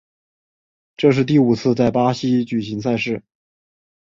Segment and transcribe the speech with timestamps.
[0.97, 3.21] 这是第五次在巴西举行赛事。